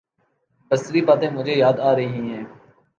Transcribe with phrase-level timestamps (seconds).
[0.71, 2.43] بسری باتیں مجھے یاد آ رہی ہیں۔